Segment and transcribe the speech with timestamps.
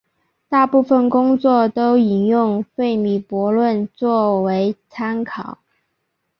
[0.49, 5.59] 大部分工作都引用费米悖论作为参考。